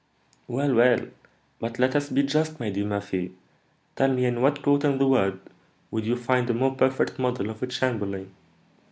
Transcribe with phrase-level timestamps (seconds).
[0.47, 1.05] "Well, well;
[1.59, 3.35] but let us be just, my dear Murphy:
[3.95, 5.39] tell me, in what court in the world
[5.91, 8.33] would you find a more perfect model of a chamberlain?